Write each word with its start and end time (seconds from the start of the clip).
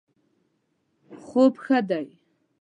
خوب 1.27 1.53
ښه 1.63 1.77
دی 1.89 2.07